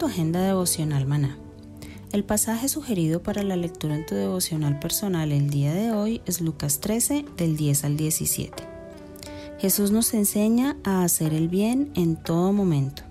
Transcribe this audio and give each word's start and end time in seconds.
Tu 0.00 0.06
agenda 0.06 0.40
devocional 0.40 1.06
maná. 1.06 1.36
El 2.10 2.24
pasaje 2.24 2.70
sugerido 2.70 3.22
para 3.22 3.42
la 3.42 3.54
lectura 3.54 3.94
en 3.94 4.06
tu 4.06 4.14
devocional 4.14 4.78
personal 4.78 5.30
el 5.30 5.50
día 5.50 5.74
de 5.74 5.92
hoy 5.92 6.22
es 6.24 6.40
Lucas 6.40 6.80
13 6.80 7.26
del 7.36 7.54
10 7.58 7.84
al 7.84 7.98
17. 7.98 8.64
Jesús 9.58 9.90
nos 9.90 10.14
enseña 10.14 10.78
a 10.84 11.04
hacer 11.04 11.34
el 11.34 11.48
bien 11.48 11.92
en 11.96 12.16
todo 12.16 12.50
momento. 12.54 13.02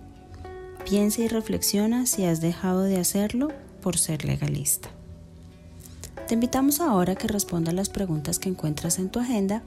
Piensa 0.84 1.22
y 1.22 1.28
reflexiona 1.28 2.08
si 2.08 2.26
has 2.26 2.42
dejado 2.42 2.82
de 2.82 2.98
hacerlo 2.98 3.50
por 3.84 4.00
ser 4.00 4.26
legalista. 4.26 4.90
Te 6.28 6.34
invitamos 6.34 6.80
ahora 6.80 7.14
a 7.14 7.16
que 7.16 7.28
respondas 7.28 7.76
las 7.76 7.90
preguntas 7.90 8.40
que 8.40 8.50
encuentras 8.50 8.98
en 8.98 9.10
tu 9.10 9.20
agenda 9.20 9.62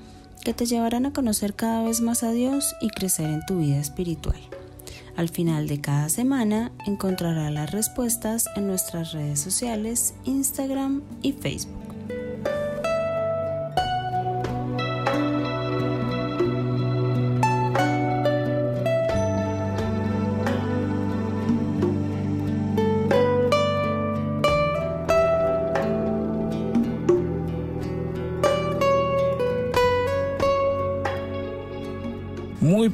que 0.44 0.54
te 0.54 0.66
llevarán 0.66 1.06
a 1.06 1.12
conocer 1.12 1.54
cada 1.54 1.84
vez 1.84 2.00
más 2.00 2.24
a 2.24 2.32
Dios 2.32 2.74
y 2.80 2.88
crecer 2.88 3.30
en 3.30 3.46
tu 3.46 3.58
vida 3.58 3.78
espiritual. 3.78 4.40
Al 5.16 5.28
final 5.28 5.68
de 5.68 5.80
cada 5.80 6.08
semana 6.08 6.72
encontrará 6.86 7.50
las 7.50 7.70
respuestas 7.70 8.46
en 8.56 8.66
nuestras 8.66 9.12
redes 9.12 9.40
sociales, 9.40 10.14
Instagram 10.24 11.02
y 11.22 11.32
Facebook. 11.32 11.81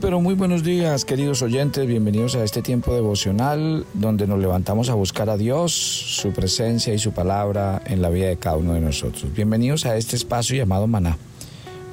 Pero 0.00 0.20
muy 0.20 0.34
buenos 0.34 0.62
días 0.62 1.04
queridos 1.04 1.42
oyentes, 1.42 1.86
bienvenidos 1.86 2.36
a 2.36 2.44
este 2.44 2.62
tiempo 2.62 2.94
devocional 2.94 3.84
donde 3.94 4.28
nos 4.28 4.38
levantamos 4.38 4.90
a 4.90 4.94
buscar 4.94 5.28
a 5.28 5.36
Dios, 5.36 5.72
su 5.72 6.30
presencia 6.30 6.94
y 6.94 6.98
su 6.98 7.12
palabra 7.12 7.82
en 7.84 8.00
la 8.00 8.08
vida 8.08 8.28
de 8.28 8.36
cada 8.36 8.56
uno 8.56 8.74
de 8.74 8.80
nosotros. 8.80 9.34
Bienvenidos 9.34 9.86
a 9.86 9.96
este 9.96 10.14
espacio 10.14 10.56
llamado 10.56 10.86
Maná, 10.86 11.16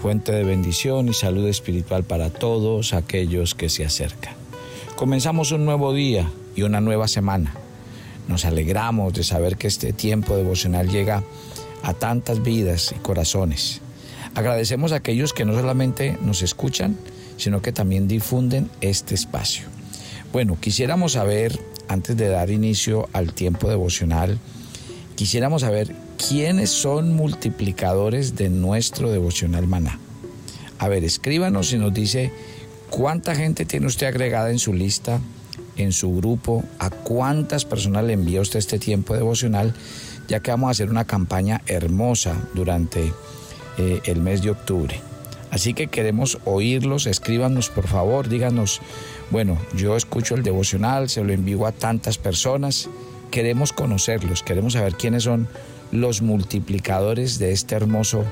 fuente 0.01 0.31
de 0.31 0.43
bendición 0.43 1.09
y 1.09 1.13
salud 1.13 1.47
espiritual 1.47 2.03
para 2.03 2.29
todos 2.29 2.93
aquellos 2.93 3.55
que 3.55 3.69
se 3.69 3.85
acercan. 3.85 4.35
Comenzamos 4.95 5.51
un 5.51 5.65
nuevo 5.65 5.91
día 5.91 6.29
y 6.55 6.61
una 6.61 6.81
nueva 6.81 7.07
semana. 7.07 7.55
Nos 8.27 8.45
alegramos 8.45 9.13
de 9.13 9.23
saber 9.23 9.57
que 9.57 9.67
este 9.67 9.93
tiempo 9.93 10.35
devocional 10.35 10.89
llega 10.89 11.23
a 11.81 11.93
tantas 11.93 12.43
vidas 12.43 12.93
y 12.95 12.99
corazones. 12.99 13.81
Agradecemos 14.35 14.91
a 14.91 14.97
aquellos 14.97 15.33
que 15.33 15.45
no 15.45 15.53
solamente 15.53 16.17
nos 16.21 16.43
escuchan, 16.43 16.97
sino 17.37 17.61
que 17.61 17.71
también 17.71 18.07
difunden 18.07 18.69
este 18.81 19.15
espacio. 19.15 19.65
Bueno, 20.31 20.57
quisiéramos 20.59 21.13
saber, 21.13 21.57
antes 21.87 22.17
de 22.17 22.27
dar 22.27 22.49
inicio 22.49 23.07
al 23.13 23.33
tiempo 23.33 23.69
devocional, 23.69 24.39
quisiéramos 25.15 25.61
saber 25.61 25.95
quiénes 26.17 26.69
son 26.69 27.13
multiplicadores 27.15 28.35
de 28.35 28.49
nuestro 28.49 29.11
devocional 29.11 29.67
maná. 29.67 29.99
A 30.77 30.89
ver, 30.89 31.03
escríbanos 31.03 31.71
y 31.71 31.77
nos 31.77 31.93
dice 31.93 32.31
cuánta 32.89 33.35
gente 33.35 33.65
tiene 33.65 33.87
usted 33.87 34.07
agregada 34.07 34.51
en 34.51 34.59
su 34.59 34.73
lista, 34.73 35.21
en 35.77 35.91
su 35.91 36.15
grupo, 36.15 36.63
a 36.79 36.89
cuántas 36.89 37.65
personas 37.65 38.03
le 38.03 38.13
envía 38.13 38.41
usted 38.41 38.59
este 38.59 38.79
tiempo 38.79 39.13
devocional, 39.13 39.73
ya 40.27 40.41
que 40.41 40.51
vamos 40.51 40.67
a 40.67 40.71
hacer 40.71 40.89
una 40.89 41.05
campaña 41.05 41.61
hermosa 41.65 42.35
durante 42.53 43.13
eh, 43.77 44.01
el 44.05 44.21
mes 44.21 44.41
de 44.41 44.51
octubre. 44.51 45.01
Así 45.55 45.73
que 45.73 45.87
queremos 45.87 46.37
oírlos, 46.43 47.07
escríbanos 47.07 47.69
por 47.69 47.87
favor, 47.87 48.27
díganos, 48.27 48.81
bueno, 49.31 49.57
yo 49.73 49.95
escucho 49.95 50.35
el 50.35 50.43
devocional, 50.43 51.07
se 51.07 51.23
lo 51.23 51.31
envío 51.31 51.65
a 51.65 51.71
tantas 51.71 52.17
personas, 52.17 52.89
queremos 53.31 53.71
conocerlos, 53.71 54.43
queremos 54.43 54.73
saber 54.73 54.95
quiénes 54.95 55.23
son 55.23 55.47
los 55.93 56.21
multiplicadores 56.21 57.39
de 57.39 57.53
este 57.53 57.73
hermoso 57.73 58.25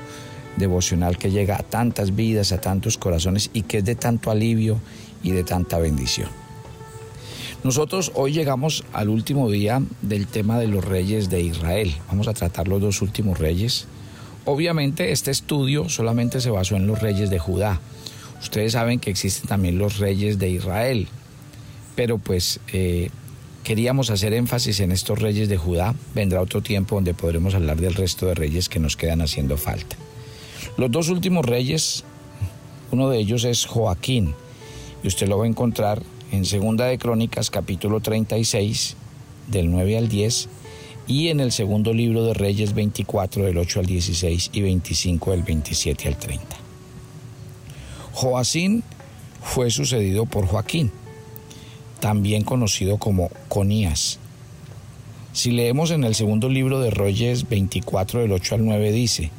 devocional 0.58 1.16
que 1.16 1.30
llega 1.30 1.56
a 1.56 1.62
tantas 1.62 2.14
vidas, 2.14 2.52
a 2.52 2.60
tantos 2.60 2.98
corazones 2.98 3.48
y 3.54 3.62
que 3.62 3.78
es 3.78 3.86
de 3.86 3.94
tanto 3.94 4.30
alivio 4.30 4.78
y 5.22 5.30
de 5.30 5.44
tanta 5.44 5.78
bendición. 5.78 6.28
Nosotros 7.62 8.12
hoy 8.16 8.34
llegamos 8.34 8.84
al 8.92 9.08
último 9.08 9.48
día 9.48 9.80
del 10.02 10.26
tema 10.26 10.58
de 10.58 10.66
los 10.66 10.84
reyes 10.84 11.30
de 11.30 11.40
Israel. 11.40 11.94
Vamos 12.08 12.28
a 12.28 12.34
tratar 12.34 12.68
los 12.68 12.82
dos 12.82 13.00
últimos 13.00 13.38
reyes. 13.38 13.86
Obviamente 14.46 15.12
este 15.12 15.30
estudio 15.30 15.88
solamente 15.88 16.40
se 16.40 16.50
basó 16.50 16.76
en 16.76 16.86
los 16.86 17.00
reyes 17.00 17.30
de 17.30 17.38
Judá. 17.38 17.80
Ustedes 18.40 18.72
saben 18.72 19.00
que 19.00 19.10
existen 19.10 19.48
también 19.48 19.78
los 19.78 19.98
reyes 19.98 20.38
de 20.38 20.50
Israel, 20.50 21.08
pero 21.96 22.18
pues 22.18 22.60
eh, 22.72 23.08
queríamos 23.62 24.10
hacer 24.10 24.34
énfasis 24.34 24.80
en 24.80 24.92
estos 24.92 25.18
reyes 25.18 25.48
de 25.48 25.56
Judá. 25.56 25.94
Vendrá 26.14 26.42
otro 26.42 26.60
tiempo 26.60 26.96
donde 26.96 27.14
podremos 27.14 27.54
hablar 27.54 27.80
del 27.80 27.94
resto 27.94 28.26
de 28.26 28.34
reyes 28.34 28.68
que 28.68 28.78
nos 28.78 28.96
quedan 28.96 29.22
haciendo 29.22 29.56
falta. 29.56 29.96
Los 30.76 30.90
dos 30.90 31.08
últimos 31.08 31.46
reyes, 31.46 32.04
uno 32.90 33.08
de 33.08 33.18
ellos 33.18 33.44
es 33.44 33.64
Joaquín, 33.64 34.34
y 35.02 35.08
usted 35.08 35.26
lo 35.26 35.38
va 35.38 35.44
a 35.44 35.48
encontrar 35.48 36.02
en 36.32 36.44
Segunda 36.44 36.84
de 36.86 36.98
Crónicas 36.98 37.50
capítulo 37.50 38.00
36 38.00 38.96
del 39.48 39.70
9 39.70 39.96
al 39.96 40.08
10 40.08 40.48
y 41.06 41.28
en 41.28 41.40
el 41.40 41.52
segundo 41.52 41.92
libro 41.92 42.24
de 42.24 42.34
Reyes 42.34 42.74
24 42.74 43.44
del 43.44 43.58
8 43.58 43.80
al 43.80 43.86
16 43.86 44.50
y 44.52 44.60
25 44.62 45.30
del 45.32 45.42
27 45.42 46.08
al 46.08 46.16
30. 46.16 46.46
Joacín 48.12 48.82
fue 49.42 49.70
sucedido 49.70 50.24
por 50.26 50.46
Joaquín, 50.46 50.90
también 52.00 52.44
conocido 52.44 52.98
como 52.98 53.30
Conías. 53.48 54.18
Si 55.32 55.50
leemos 55.50 55.90
en 55.90 56.04
el 56.04 56.14
segundo 56.14 56.48
libro 56.48 56.80
de 56.80 56.90
Reyes 56.90 57.48
24 57.48 58.20
del 58.20 58.32
8 58.32 58.54
al 58.54 58.64
9 58.64 58.92
dice, 58.92 59.30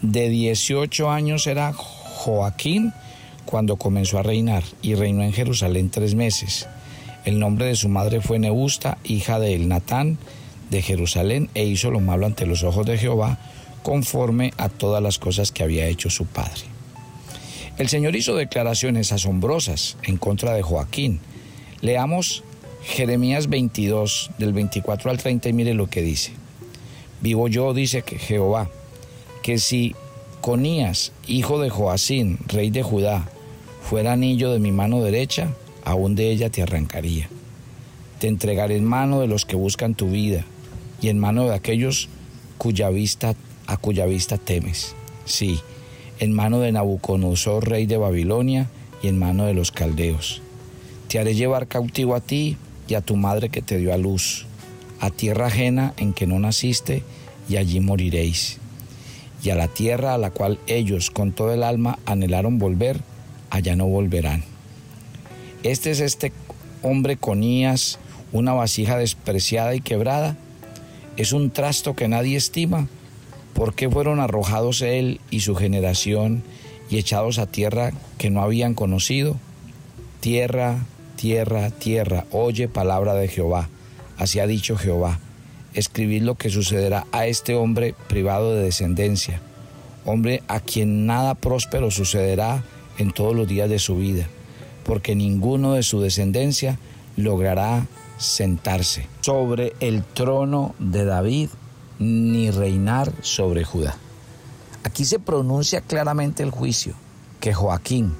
de 0.00 0.28
18 0.28 1.10
años 1.10 1.46
era 1.46 1.72
Joaquín 1.72 2.92
cuando 3.44 3.76
comenzó 3.76 4.18
a 4.18 4.22
reinar 4.22 4.62
y 4.80 4.94
reinó 4.94 5.22
en 5.22 5.32
Jerusalén 5.32 5.90
tres 5.90 6.14
meses. 6.14 6.68
El 7.24 7.38
nombre 7.38 7.66
de 7.66 7.76
su 7.76 7.88
madre 7.88 8.20
fue 8.20 8.38
Neusta, 8.38 8.98
hija 9.02 9.38
de 9.38 9.54
Elnatán, 9.54 10.18
de 10.70 10.82
Jerusalén 10.82 11.50
e 11.54 11.64
hizo 11.64 11.90
lo 11.90 12.00
malo 12.00 12.26
ante 12.26 12.46
los 12.46 12.62
ojos 12.62 12.86
de 12.86 12.98
Jehová, 12.98 13.38
conforme 13.82 14.52
a 14.56 14.68
todas 14.68 15.02
las 15.02 15.18
cosas 15.18 15.52
que 15.52 15.62
había 15.62 15.86
hecho 15.86 16.10
su 16.10 16.26
padre. 16.26 16.62
El 17.76 17.88
Señor 17.88 18.16
hizo 18.16 18.34
declaraciones 18.34 19.12
asombrosas 19.12 19.96
en 20.02 20.16
contra 20.16 20.54
de 20.54 20.62
Joaquín. 20.62 21.20
Leamos 21.80 22.44
Jeremías 22.82 23.48
22, 23.48 24.30
del 24.38 24.52
24 24.52 25.10
al 25.10 25.18
30, 25.18 25.48
y 25.48 25.52
mire 25.52 25.74
lo 25.74 25.88
que 25.88 26.02
dice. 26.02 26.32
Vivo 27.20 27.48
yo, 27.48 27.74
dice 27.74 28.02
Jehová, 28.02 28.70
que 29.42 29.58
si 29.58 29.94
Conías, 30.40 31.12
hijo 31.26 31.60
de 31.60 31.70
Joacín, 31.70 32.38
rey 32.46 32.70
de 32.70 32.82
Judá, 32.82 33.28
fuera 33.82 34.12
anillo 34.12 34.52
de 34.52 34.58
mi 34.58 34.72
mano 34.72 35.02
derecha, 35.02 35.54
aún 35.84 36.14
de 36.14 36.30
ella 36.30 36.50
te 36.50 36.62
arrancaría. 36.62 37.28
Te 38.18 38.28
entregaré 38.28 38.76
en 38.76 38.84
mano 38.84 39.20
de 39.20 39.26
los 39.26 39.44
que 39.44 39.56
buscan 39.56 39.94
tu 39.94 40.10
vida 40.10 40.44
y 41.00 41.08
en 41.08 41.18
mano 41.18 41.44
de 41.44 41.54
aquellos 41.54 42.08
cuya 42.58 42.90
vista 42.90 43.34
a 43.66 43.76
cuya 43.76 44.06
vista 44.06 44.38
temes. 44.38 44.94
Sí, 45.24 45.60
en 46.18 46.32
mano 46.32 46.60
de 46.60 46.72
Nabucodonosor, 46.72 47.68
rey 47.68 47.86
de 47.86 47.96
Babilonia, 47.96 48.68
y 49.02 49.08
en 49.08 49.18
mano 49.18 49.44
de 49.44 49.52
los 49.52 49.70
caldeos. 49.70 50.40
Te 51.08 51.18
haré 51.18 51.34
llevar 51.34 51.68
cautivo 51.68 52.14
a 52.14 52.20
ti 52.20 52.56
y 52.88 52.94
a 52.94 53.02
tu 53.02 53.16
madre 53.16 53.50
que 53.50 53.60
te 53.60 53.76
dio 53.76 53.92
a 53.92 53.98
luz, 53.98 54.46
a 54.98 55.10
tierra 55.10 55.48
ajena 55.48 55.92
en 55.98 56.14
que 56.14 56.26
no 56.26 56.38
naciste, 56.38 57.02
y 57.48 57.56
allí 57.56 57.80
moriréis. 57.80 58.58
Y 59.42 59.50
a 59.50 59.56
la 59.56 59.68
tierra 59.68 60.14
a 60.14 60.18
la 60.18 60.30
cual 60.30 60.58
ellos 60.66 61.10
con 61.10 61.32
todo 61.32 61.52
el 61.52 61.62
alma 61.62 61.98
anhelaron 62.06 62.58
volver, 62.58 63.00
allá 63.50 63.76
no 63.76 63.86
volverán. 63.86 64.42
Este 65.62 65.90
es 65.90 66.00
este 66.00 66.32
hombre 66.82 67.18
Conías, 67.18 67.98
una 68.32 68.54
vasija 68.54 68.96
despreciada 68.96 69.74
y 69.74 69.80
quebrada. 69.80 70.38
Es 71.16 71.32
un 71.32 71.50
trasto 71.50 71.94
que 71.94 72.08
nadie 72.08 72.36
estima. 72.36 72.88
¿Por 73.52 73.74
qué 73.74 73.88
fueron 73.88 74.18
arrojados 74.18 74.82
él 74.82 75.20
y 75.30 75.40
su 75.40 75.54
generación 75.54 76.42
y 76.90 76.98
echados 76.98 77.38
a 77.38 77.46
tierra 77.46 77.92
que 78.18 78.30
no 78.30 78.42
habían 78.42 78.74
conocido? 78.74 79.36
Tierra, 80.18 80.86
tierra, 81.16 81.70
tierra, 81.70 82.24
oye 82.32 82.66
palabra 82.66 83.14
de 83.14 83.28
Jehová. 83.28 83.68
Así 84.16 84.40
ha 84.40 84.46
dicho 84.48 84.76
Jehová. 84.76 85.20
Escribid 85.72 86.22
lo 86.22 86.34
que 86.34 86.50
sucederá 86.50 87.06
a 87.12 87.26
este 87.26 87.54
hombre 87.54 87.94
privado 88.08 88.54
de 88.54 88.62
descendencia, 88.62 89.40
hombre 90.04 90.42
a 90.48 90.60
quien 90.60 91.06
nada 91.06 91.34
próspero 91.34 91.90
sucederá 91.90 92.64
en 92.98 93.12
todos 93.12 93.34
los 93.36 93.46
días 93.46 93.68
de 93.68 93.78
su 93.78 93.96
vida, 93.96 94.26
porque 94.84 95.14
ninguno 95.14 95.74
de 95.74 95.82
su 95.82 96.00
descendencia 96.00 96.78
logrará 97.16 97.86
sentarse 98.18 99.08
sobre 99.20 99.74
el 99.80 100.04
trono 100.04 100.74
de 100.78 101.04
David 101.04 101.50
ni 101.98 102.50
reinar 102.50 103.12
sobre 103.22 103.64
Judá. 103.64 103.96
Aquí 104.84 105.04
se 105.04 105.18
pronuncia 105.18 105.80
claramente 105.80 106.42
el 106.42 106.50
juicio 106.50 106.94
que 107.40 107.54
Joaquín, 107.54 108.14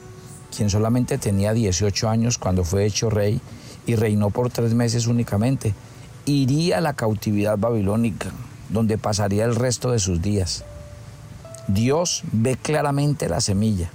quien 0.57 0.71
solamente 0.71 1.19
tenía 1.19 1.53
18 1.53 2.09
años 2.09 2.39
cuando 2.39 2.65
fue 2.65 2.87
hecho 2.87 3.11
rey 3.11 3.41
y 3.87 3.97
reinó 3.97 4.31
por 4.31 4.51
tres 4.51 4.75
meses 4.75 5.07
únicamente, 5.07 5.75
iría 6.25 6.79
a 6.79 6.81
la 6.81 6.95
cautividad 6.95 7.59
babilónica, 7.59 8.31
donde 8.71 8.99
pasaría 8.99 9.45
el 9.45 9.55
resto 9.55 9.91
de 9.91 9.99
sus 9.99 10.23
días. 10.23 10.65
Dios 11.69 12.23
ve 12.33 12.57
claramente 12.57 13.29
la 13.29 13.41
semilla 13.41 13.91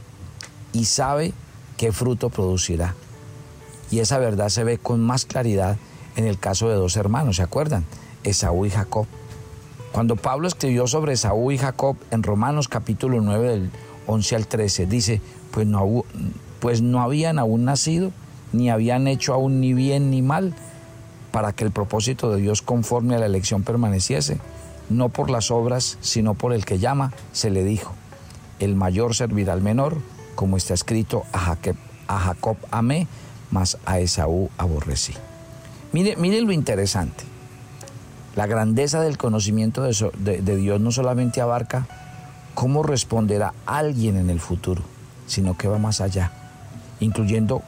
y 0.73 0.85
sabe 0.85 1.33
qué 1.77 1.91
fruto 1.91 2.29
producirá. 2.29 2.95
Y 3.91 3.99
esa 3.99 4.19
verdad 4.19 4.49
se 4.49 4.63
ve 4.63 4.77
con 4.77 4.99
más 4.99 5.25
claridad 5.25 5.77
en 6.15 6.25
el 6.25 6.39
caso 6.39 6.69
de 6.69 6.75
dos 6.75 6.97
hermanos, 6.97 7.37
¿se 7.37 7.43
acuerdan? 7.43 7.85
Esaú 8.23 8.65
y 8.65 8.69
Jacob. 8.69 9.07
Cuando 9.91 10.15
Pablo 10.15 10.47
escribió 10.47 10.87
sobre 10.87 11.13
Esaú 11.13 11.51
y 11.51 11.57
Jacob 11.57 11.97
en 12.11 12.23
Romanos 12.23 12.67
capítulo 12.67 13.21
9 13.21 13.49
del 13.49 13.71
11 14.07 14.35
al 14.35 14.47
13, 14.47 14.85
dice, 14.85 15.21
pues 15.51 15.65
no, 15.67 16.03
pues 16.59 16.81
no 16.81 17.01
habían 17.01 17.39
aún 17.39 17.65
nacido, 17.65 18.11
ni 18.53 18.69
habían 18.69 19.07
hecho 19.07 19.33
aún 19.33 19.59
ni 19.59 19.73
bien 19.73 20.11
ni 20.11 20.21
mal, 20.21 20.53
para 21.31 21.53
que 21.53 21.63
el 21.63 21.71
propósito 21.71 22.31
de 22.31 22.41
Dios 22.41 22.61
conforme 22.61 23.15
a 23.15 23.19
la 23.19 23.25
elección 23.25 23.63
permaneciese, 23.63 24.39
no 24.89 25.09
por 25.09 25.29
las 25.29 25.51
obras, 25.51 25.97
sino 26.01 26.33
por 26.33 26.53
el 26.53 26.65
que 26.65 26.79
llama, 26.79 27.13
se 27.31 27.49
le 27.49 27.63
dijo, 27.63 27.93
el 28.59 28.75
mayor 28.75 29.15
servirá 29.15 29.53
al 29.53 29.61
menor, 29.61 29.97
como 30.35 30.57
está 30.57 30.73
escrito, 30.73 31.23
a 31.31 31.39
Jacob, 31.39 31.75
a 32.07 32.19
Jacob 32.19 32.57
amé, 32.71 33.07
mas 33.51 33.77
a 33.85 33.99
Esaú 33.99 34.49
aborrecí. 34.57 35.13
Mire, 35.91 36.15
mire 36.17 36.41
lo 36.41 36.51
interesante. 36.51 37.23
La 38.35 38.45
grandeza 38.45 39.01
del 39.01 39.17
conocimiento 39.17 39.81
de, 39.83 40.41
Dios 40.41 40.79
no 40.79 40.91
solamente 40.91 41.41
abarca 41.41 41.87
cómo 42.53 42.83
responderá 42.83 43.53
alguien 43.65 44.15
en 44.17 44.29
el 44.29 44.39
futuro, 44.39 44.83
sino 45.25 45.57
que 45.57 45.67
va 45.67 45.79
más 45.79 45.99
allá, 45.99 46.31
incluyendo 46.99 47.63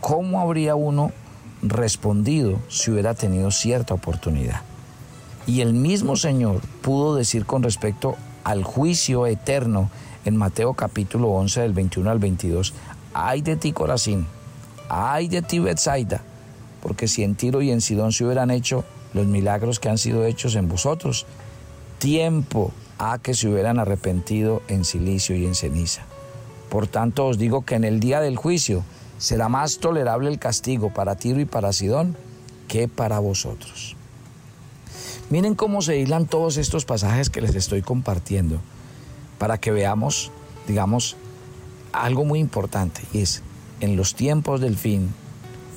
cómo 0.00 0.40
habría 0.40 0.76
uno 0.76 1.12
respondido 1.62 2.60
si 2.68 2.92
hubiera 2.92 3.14
tenido 3.14 3.50
cierta 3.50 3.92
oportunidad. 3.92 4.62
Y 5.46 5.60
el 5.60 5.74
mismo 5.74 6.14
Señor 6.14 6.60
pudo 6.82 7.16
decir 7.16 7.44
con 7.44 7.62
respecto 7.62 8.16
al 8.44 8.62
juicio 8.62 9.26
eterno 9.26 9.90
en 10.24 10.36
Mateo 10.36 10.74
capítulo 10.74 11.28
11 11.28 11.62
del 11.62 11.72
21 11.72 12.10
al 12.10 12.18
22, 12.18 12.74
ay 13.14 13.42
de 13.42 13.56
ti 13.56 13.72
Corazín, 13.72 14.26
ay 14.88 15.28
de 15.28 15.42
ti 15.42 15.58
Betsaida, 15.58 16.22
porque 16.88 17.06
si 17.06 17.22
en 17.22 17.34
Tiro 17.34 17.60
y 17.60 17.70
en 17.70 17.82
Sidón 17.82 18.12
se 18.12 18.24
hubieran 18.24 18.50
hecho 18.50 18.82
los 19.12 19.26
milagros 19.26 19.78
que 19.78 19.90
han 19.90 19.98
sido 19.98 20.24
hechos 20.24 20.54
en 20.54 20.70
vosotros, 20.70 21.26
tiempo 21.98 22.72
a 22.96 23.18
que 23.18 23.34
se 23.34 23.46
hubieran 23.46 23.78
arrepentido 23.78 24.62
en 24.68 24.86
silicio 24.86 25.36
y 25.36 25.44
en 25.44 25.54
ceniza. 25.54 26.06
Por 26.70 26.86
tanto 26.86 27.26
os 27.26 27.36
digo 27.36 27.66
que 27.66 27.74
en 27.74 27.84
el 27.84 28.00
día 28.00 28.22
del 28.22 28.38
juicio 28.38 28.84
será 29.18 29.50
más 29.50 29.80
tolerable 29.80 30.30
el 30.30 30.38
castigo 30.38 30.90
para 30.90 31.16
Tiro 31.16 31.40
y 31.40 31.44
para 31.44 31.74
Sidón 31.74 32.16
que 32.68 32.88
para 32.88 33.18
vosotros. 33.18 33.94
Miren 35.28 35.56
cómo 35.56 35.82
se 35.82 35.98
hilan 35.98 36.24
todos 36.24 36.56
estos 36.56 36.86
pasajes 36.86 37.28
que 37.28 37.42
les 37.42 37.54
estoy 37.54 37.82
compartiendo 37.82 38.60
para 39.36 39.58
que 39.58 39.72
veamos, 39.72 40.30
digamos, 40.66 41.16
algo 41.92 42.24
muy 42.24 42.38
importante 42.38 43.02
y 43.12 43.20
es, 43.20 43.42
en 43.80 43.94
los 43.94 44.14
tiempos 44.14 44.62
del 44.62 44.78
fin, 44.78 45.10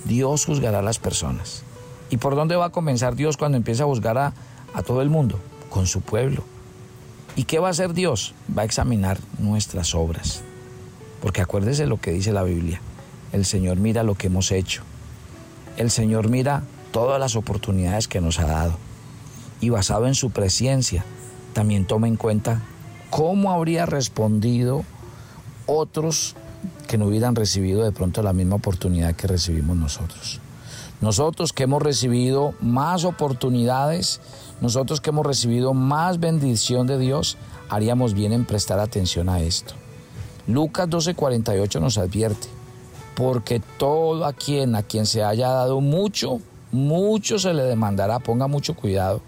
Dios 0.06 0.46
juzgará 0.46 0.80
a 0.80 0.84
las 0.84 1.00
personas. 1.00 1.64
¿Y 2.10 2.18
por 2.18 2.36
dónde 2.36 2.56
va 2.56 2.66
a 2.66 2.72
comenzar 2.72 3.16
Dios 3.16 3.38
cuando 3.38 3.58
empieza 3.58 3.84
a 3.84 3.88
juzgar 3.88 4.18
a, 4.18 4.34
a 4.74 4.84
todo 4.84 5.02
el 5.02 5.10
mundo? 5.10 5.40
Con 5.70 5.88
su 5.88 6.02
pueblo. 6.02 6.44
¿Y 7.36 7.46
qué 7.46 7.60
va 7.60 7.68
a 7.68 7.72
hacer 7.72 7.94
Dios? 7.94 8.34
Va 8.58 8.64
a 8.64 8.66
examinar 8.66 9.18
nuestras 9.40 9.96
obras. 9.96 10.42
Porque 11.22 11.42
acuérdese 11.42 11.86
lo 11.86 11.98
que 11.98 12.12
dice 12.12 12.34
la 12.34 12.44
Biblia. 12.44 12.82
El 13.32 13.46
Señor 13.46 13.78
mira 13.78 14.04
lo 14.04 14.16
que 14.16 14.28
hemos 14.28 14.52
hecho. 14.52 14.84
El 15.78 15.90
Señor 15.90 16.30
mira 16.30 16.64
todas 16.92 17.20
las 17.20 17.36
oportunidades 17.36 18.08
que 18.08 18.20
nos 18.20 18.40
ha 18.40 18.46
dado. 18.46 18.74
Y 19.62 19.70
basado 19.70 20.08
en 20.08 20.16
su 20.16 20.32
presencia, 20.32 21.06
también 21.54 21.86
toma 21.86 22.08
en 22.08 22.18
cuenta 22.18 22.62
cómo 23.10 23.52
habría 23.52 23.86
respondido 23.86 24.84
otros 25.66 26.36
que 26.92 26.98
no 26.98 27.06
hubieran 27.06 27.38
recibido 27.38 27.86
de 27.86 27.94
pronto 27.94 28.22
la 28.22 28.34
misma 28.34 28.58
oportunidad 28.58 29.16
que 29.16 29.26
recibimos 29.26 29.78
nosotros. 29.78 30.42
Nosotros 31.00 31.54
que 31.54 31.64
hemos 31.64 31.82
recibido 31.82 32.54
más 32.60 33.06
oportunidades, 33.06 34.20
nosotros 34.60 35.00
que 35.00 35.12
hemos 35.12 35.26
recibido 35.26 35.74
más 35.74 36.20
bendición 36.20 36.88
de 36.88 36.98
Dios, 36.98 37.38
haríamos 37.70 38.14
bien 38.14 38.34
en 38.34 38.44
prestar 38.44 38.82
atención 38.82 39.30
a 39.30 39.40
esto. 39.40 39.74
Lucas 40.48 40.90
12:48 40.90 41.80
nos 41.80 41.98
advierte, 41.98 42.50
porque 43.16 43.62
todo 43.78 44.26
a 44.26 44.34
quien 44.34 44.76
a 44.76 44.84
quien 44.84 45.06
se 45.06 45.24
haya 45.24 45.48
dado 45.48 45.80
mucho, 45.80 46.42
mucho 46.74 47.40
se 47.40 47.54
le 47.54 47.64
demandará, 47.64 48.20
ponga 48.20 48.48
mucho 48.48 48.76
cuidado, 48.76 49.22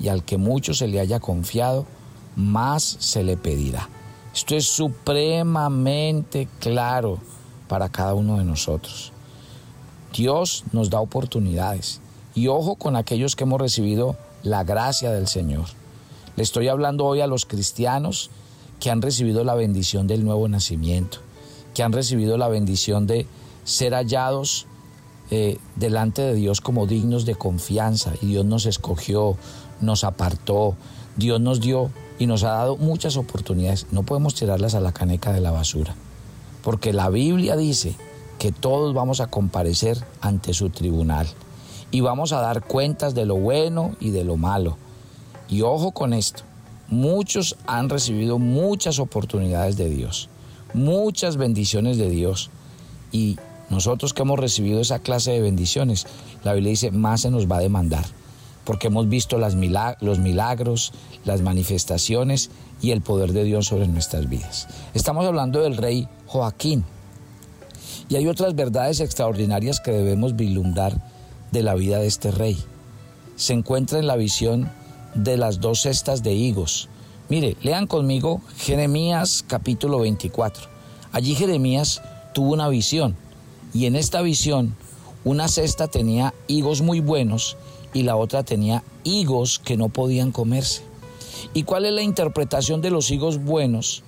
y 0.00 0.08
al 0.08 0.24
que 0.24 0.38
mucho 0.38 0.72
se 0.72 0.88
le 0.88 1.00
haya 1.00 1.20
confiado, 1.20 1.84
más 2.34 2.82
se 2.82 3.22
le 3.22 3.36
pedirá. 3.36 3.90
Esto 4.34 4.56
es 4.56 4.66
supremamente 4.66 6.48
claro 6.58 7.20
para 7.68 7.88
cada 7.88 8.14
uno 8.14 8.38
de 8.38 8.44
nosotros. 8.44 9.12
Dios 10.12 10.64
nos 10.72 10.90
da 10.90 10.98
oportunidades 10.98 12.00
y 12.34 12.48
ojo 12.48 12.74
con 12.74 12.96
aquellos 12.96 13.36
que 13.36 13.44
hemos 13.44 13.60
recibido 13.60 14.16
la 14.42 14.64
gracia 14.64 15.12
del 15.12 15.28
Señor. 15.28 15.66
Le 16.34 16.42
estoy 16.42 16.66
hablando 16.66 17.04
hoy 17.04 17.20
a 17.20 17.28
los 17.28 17.46
cristianos 17.46 18.30
que 18.80 18.90
han 18.90 19.02
recibido 19.02 19.44
la 19.44 19.54
bendición 19.54 20.08
del 20.08 20.24
nuevo 20.24 20.48
nacimiento, 20.48 21.18
que 21.72 21.84
han 21.84 21.92
recibido 21.92 22.36
la 22.36 22.48
bendición 22.48 23.06
de 23.06 23.28
ser 23.62 23.94
hallados 23.94 24.66
eh, 25.30 25.58
delante 25.76 26.22
de 26.22 26.34
Dios 26.34 26.60
como 26.60 26.88
dignos 26.88 27.24
de 27.24 27.36
confianza. 27.36 28.12
Y 28.20 28.26
Dios 28.26 28.44
nos 28.44 28.66
escogió, 28.66 29.36
nos 29.80 30.02
apartó, 30.02 30.74
Dios 31.16 31.40
nos 31.40 31.60
dio 31.60 31.92
y 32.18 32.26
nos 32.26 32.44
ha 32.44 32.50
dado 32.50 32.76
muchas 32.76 33.16
oportunidades. 33.16 33.86
No 33.90 34.02
podemos 34.02 34.34
tirarlas 34.34 34.74
a 34.74 34.80
la 34.80 34.92
caneca 34.92 35.32
de 35.32 35.40
la 35.40 35.50
basura, 35.50 35.94
porque 36.62 36.92
la 36.92 37.08
Biblia 37.10 37.56
dice 37.56 37.94
que 38.38 38.52
todos 38.52 38.94
vamos 38.94 39.20
a 39.20 39.28
comparecer 39.28 39.98
ante 40.20 40.54
su 40.54 40.70
tribunal 40.70 41.26
y 41.90 42.00
vamos 42.00 42.32
a 42.32 42.40
dar 42.40 42.62
cuentas 42.62 43.14
de 43.14 43.26
lo 43.26 43.36
bueno 43.36 43.96
y 44.00 44.10
de 44.10 44.24
lo 44.24 44.36
malo. 44.36 44.76
Y 45.48 45.62
ojo 45.62 45.92
con 45.92 46.12
esto, 46.12 46.42
muchos 46.88 47.56
han 47.66 47.88
recibido 47.88 48.38
muchas 48.38 48.98
oportunidades 48.98 49.76
de 49.76 49.88
Dios 49.88 50.28
muchas 50.74 51.36
bendiciones 51.36 51.96
de 51.96 52.10
Dios. 52.10 52.50
Y 53.12 53.38
nosotros 53.70 54.12
que 54.12 54.22
hemos 54.22 54.38
recibido 54.38 54.80
esa 54.80 54.98
clase 54.98 55.30
de 55.30 55.40
bendiciones, 55.40 56.06
la 56.42 56.52
Biblia 56.52 56.70
dice, 56.70 56.90
más 56.90 57.22
se 57.22 57.30
nos 57.30 57.50
va 57.50 57.56
a 57.56 57.60
demandar, 57.60 58.04
porque 58.64 58.88
hemos 58.88 59.08
visto 59.08 59.38
los 59.38 59.54
milagros, 59.54 60.92
las 61.24 61.42
manifestaciones 61.42 62.50
y 62.80 62.90
el 62.90 63.02
poder 63.02 63.32
de 63.32 63.44
Dios 63.44 63.66
sobre 63.66 63.88
nuestras 63.88 64.28
vidas. 64.28 64.68
Estamos 64.94 65.26
hablando 65.26 65.60
del 65.60 65.76
rey 65.76 66.08
Joaquín. 66.26 66.84
Y 68.08 68.16
hay 68.16 68.26
otras 68.26 68.54
verdades 68.54 69.00
extraordinarias 69.00 69.80
que 69.80 69.90
debemos 69.90 70.36
vislumbrar 70.36 71.02
de 71.52 71.62
la 71.62 71.74
vida 71.74 71.98
de 71.98 72.06
este 72.06 72.30
rey. 72.30 72.58
Se 73.36 73.52
encuentra 73.52 73.98
en 73.98 74.06
la 74.06 74.16
visión 74.16 74.70
de 75.14 75.36
las 75.36 75.60
dos 75.60 75.82
cestas 75.82 76.22
de 76.22 76.34
higos, 76.34 76.88
Mire, 77.30 77.56
lean 77.62 77.86
conmigo 77.86 78.42
Jeremías 78.58 79.44
capítulo 79.46 79.98
24. 80.00 80.64
Allí 81.10 81.34
Jeremías 81.34 82.02
tuvo 82.34 82.52
una 82.52 82.68
visión 82.68 83.16
y 83.72 83.86
en 83.86 83.96
esta 83.96 84.20
visión 84.20 84.76
una 85.24 85.48
cesta 85.48 85.88
tenía 85.88 86.34
higos 86.48 86.82
muy 86.82 87.00
buenos 87.00 87.56
y 87.94 88.02
la 88.02 88.16
otra 88.16 88.42
tenía 88.42 88.84
higos 89.04 89.58
que 89.58 89.78
no 89.78 89.88
podían 89.88 90.32
comerse. 90.32 90.82
¿Y 91.54 91.62
cuál 91.62 91.86
es 91.86 91.92
la 91.92 92.02
interpretación 92.02 92.82
de 92.82 92.90
los 92.90 93.10
higos 93.10 93.42
buenos? 93.42 94.02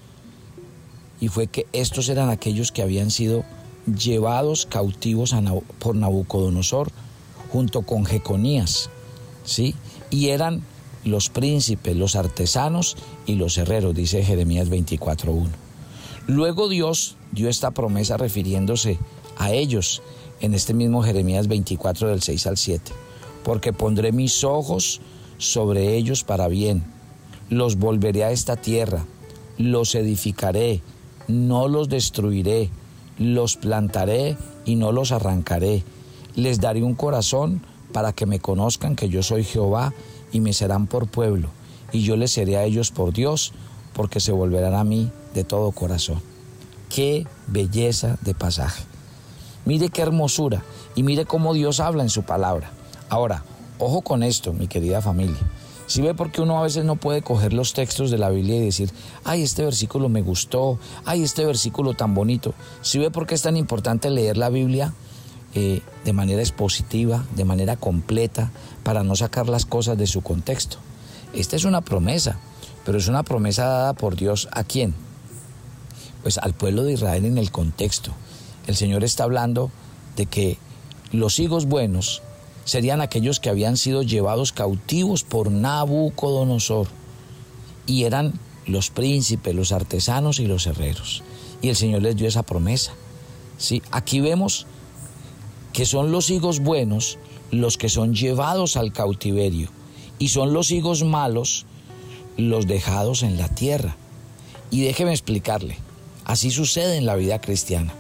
Y 1.21 1.29
fue 1.29 1.47
que 1.47 1.67
estos 1.73 2.11
eran 2.11 2.29
aquellos 2.29 2.73
que 2.73 2.83
habían 2.83 3.11
sido 3.11 3.45
llevados 3.87 4.67
cautivos 4.67 5.35
por 5.79 5.97
Nabucodonosor 5.97 6.91
junto 7.51 7.83
con 7.83 8.05
Jeconías, 8.05 8.91
¿sí? 9.45 9.75
Y 10.11 10.29
eran 10.29 10.63
los 11.05 11.31
príncipes, 11.31 11.97
los 11.97 12.17
artesanos 12.17 12.97
y 13.27 13.37
los 13.37 13.57
herreros, 13.57 13.95
dice 13.95 14.25
Jeremías 14.25 14.69
24.1. 14.69 15.47
Luego 16.27 16.69
Dios 16.69 17.17
dio 17.31 17.49
esta 17.49 17.71
promesa 17.71 18.17
refiriéndose 18.17 18.99
a 19.39 19.53
ellos 19.53 20.03
en 20.41 20.55
este 20.55 20.75
mismo 20.75 21.03
Jeremías 21.03 21.47
24 21.47 22.09
del 22.09 22.23
6 22.23 22.47
al 22.49 22.57
7, 22.57 22.93
porque 23.47 23.73
pondré 23.73 24.11
mis 24.11 24.43
ojos 24.43 25.01
sobre 25.39 25.97
ellos 25.97 26.25
para 26.25 26.49
bien, 26.49 26.83
los 27.49 27.77
volveré 27.77 28.25
a 28.25 28.33
esta 28.33 28.57
tierra, 28.57 29.05
los 29.57 29.95
edificaré, 29.95 30.83
no 31.29 31.69
los 31.69 31.89
destruiré, 31.89 32.71
los 33.21 33.57
plantaré 33.57 34.37
y 34.65 34.75
no 34.75 34.91
los 34.91 35.13
arrancaré, 35.13 35.85
les 36.35 36.59
daré 36.59 36.83
un 36.83 36.97
corazón 36.97 37.63
para 37.93 38.13
que 38.13 38.27
me 38.27 38.41
conozcan 38.41 38.97
que 38.97 39.09
yo 39.09 39.23
soy 39.23 39.45
Jehová 39.45 39.95
y 40.33 40.41
me 40.41 40.53
serán 40.53 40.89
por 40.89 41.07
pueblo, 41.07 41.51
y 41.93 42.03
yo 42.03 42.17
les 42.17 42.33
seré 42.33 42.57
a 42.57 42.65
ellos 42.65 42.91
por 42.91 43.13
Dios, 43.13 43.53
porque 43.93 44.19
se 44.19 44.33
volverán 44.33 44.75
a 44.75 44.83
mí 44.83 45.13
de 45.35 45.45
todo 45.45 45.71
corazón. 45.71 46.21
Qué 46.89 47.29
belleza 47.47 48.19
de 48.23 48.35
pasaje. 48.35 48.83
Mire 49.65 49.89
qué 49.91 50.03
hermosura 50.03 50.65
y 50.97 51.05
mire 51.05 51.27
cómo 51.27 51.55
Dios 51.55 51.79
habla 51.79 52.03
en 52.03 52.11
su 52.11 52.25
palabra. 52.25 52.73
Ahora, 53.09 53.45
ojo 53.79 54.03
con 54.03 54.23
esto, 54.23 54.53
mi 54.53 54.67
querida 54.67 55.01
familia. 55.01 55.39
Si 55.87 56.03
ve 56.03 56.15
por 56.15 56.33
qué 56.33 56.43
uno 56.43 56.59
a 56.59 56.63
veces 56.63 56.85
no 56.85 56.97
puede 56.97 57.23
coger 57.23 57.53
los 57.53 57.73
textos 57.73 58.11
de 58.11 58.19
la 58.19 58.31
Biblia 58.31 58.57
y 58.57 58.65
decir, 58.65 58.91
ay, 59.25 59.43
este 59.43 59.65
versículo 59.65 60.09
me 60.09 60.21
gustó, 60.21 60.81
ay, 61.05 61.23
este 61.23 61.45
versículo 61.45 61.95
tan 61.95 62.13
bonito. 62.15 62.55
Si 62.83 62.99
ve 62.99 63.13
por 63.13 63.27
qué 63.27 63.37
es 63.37 63.43
tan 63.43 63.57
importante 63.57 64.11
leer 64.11 64.37
la 64.37 64.49
Biblia 64.49 64.93
eh, 65.55 65.83
de 66.05 66.13
manera 66.13 66.43
expositiva, 66.43 67.25
de 67.37 67.45
manera 67.45 67.77
completa, 67.77 68.51
para 68.83 69.05
no 69.05 69.15
sacar 69.15 69.49
las 69.49 69.65
cosas 69.65 69.97
de 69.97 70.09
su 70.09 70.23
contexto. 70.23 70.79
Esta 71.33 71.55
es 71.55 71.65
una 71.65 71.83
promesa, 71.83 72.39
pero 72.85 72.99
es 72.99 73.07
una 73.07 73.23
promesa 73.23 73.65
dada 73.65 73.93
por 73.93 74.17
Dios 74.17 74.49
a 74.51 74.65
quién? 74.65 74.93
Pues 76.23 76.39
al 76.39 76.55
pueblo 76.55 76.83
de 76.83 76.95
Israel 76.95 77.25
en 77.25 77.39
el 77.39 77.53
contexto. 77.53 78.11
El 78.67 78.75
Señor 78.75 79.05
está 79.05 79.23
hablando 79.23 79.71
de 80.17 80.27
que 80.27 80.59
los 81.13 81.39
higos 81.39 81.67
buenos 81.67 82.23
serían 82.67 83.01
aquellos 83.01 83.41
que 83.41 83.49
habían 83.49 83.79
sido 83.79 84.03
llevados 84.03 84.53
cautivos 84.53 85.23
por 85.23 85.51
Nabucodonosor 85.51 86.89
y 87.87 88.03
eran 88.03 88.39
los 88.67 88.91
príncipes, 88.91 89.55
los 89.55 89.71
artesanos 89.73 90.41
y 90.41 90.47
los 90.47 90.67
herreros. 90.67 91.23
Y 91.63 91.69
el 91.69 91.77
Señor 91.77 92.03
les 92.03 92.17
dio 92.17 92.27
esa 92.27 92.43
promesa. 92.43 92.93
¿Sí? 93.57 93.83
Aquí 93.93 94.21
vemos 94.21 94.67
que 95.73 95.87
son 95.87 96.11
los 96.11 96.29
higos 96.29 96.61
buenos 96.61 97.19
los 97.53 97.79
que 97.79 97.89
son 97.89 98.15
llevados 98.15 98.77
al 98.77 98.93
cautiverio 98.93 99.71
y 100.19 100.29
son 100.29 100.53
los 100.53 100.73
higos 100.73 101.05
malos 101.05 101.65
los 102.37 102.67
dejados 102.67 103.23
en 103.23 103.39
la 103.39 103.49
tierra. 103.49 103.97
Y 104.73 104.83
déjeme 104.83 105.13
explicarle, 105.13 105.79
así 106.25 106.51
sucede 106.51 106.97
en 106.97 107.07
la 107.07 107.15
vida 107.15 107.41
cristiana. 107.41 107.95